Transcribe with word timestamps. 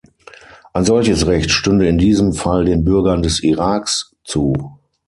Ein 0.73 0.83
solches 0.83 1.27
Recht 1.27 1.51
stünde 1.51 1.87
in 1.87 1.99
diesem 1.99 2.33
Fall 2.33 2.65
den 2.65 2.83
Bürgern 2.83 3.21
des 3.21 3.43
Iraks 3.43 4.15
zu. 4.23 4.79